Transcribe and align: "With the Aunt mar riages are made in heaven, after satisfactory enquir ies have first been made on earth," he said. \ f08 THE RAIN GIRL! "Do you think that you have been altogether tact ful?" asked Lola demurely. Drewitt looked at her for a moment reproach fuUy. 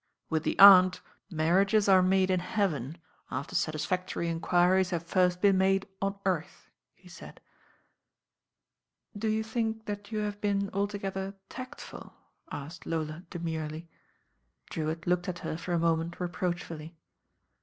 "With 0.31 0.41
the 0.45 0.57
Aunt 0.57 0.99
mar 1.29 1.63
riages 1.63 1.87
are 1.87 2.01
made 2.01 2.31
in 2.31 2.39
heaven, 2.39 2.97
after 3.29 3.53
satisfactory 3.53 4.33
enquir 4.33 4.79
ies 4.79 4.89
have 4.89 5.03
first 5.03 5.41
been 5.41 5.59
made 5.59 5.87
on 6.01 6.17
earth," 6.25 6.71
he 6.95 7.07
said. 7.07 7.35
\ 7.35 7.35
f08 7.35 7.35
THE 7.35 7.37
RAIN 7.37 9.11
GIRL! 9.13 9.19
"Do 9.19 9.27
you 9.37 9.43
think 9.43 9.85
that 9.85 10.11
you 10.11 10.17
have 10.21 10.41
been 10.41 10.71
altogether 10.73 11.35
tact 11.49 11.81
ful?" 11.81 12.15
asked 12.51 12.87
Lola 12.87 13.25
demurely. 13.29 13.89
Drewitt 14.71 15.05
looked 15.05 15.29
at 15.29 15.37
her 15.45 15.55
for 15.55 15.71
a 15.73 15.77
moment 15.77 16.19
reproach 16.19 16.65
fuUy. 16.67 16.93